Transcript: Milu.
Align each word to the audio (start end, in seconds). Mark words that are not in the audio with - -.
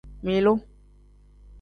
Milu. 0.25 0.53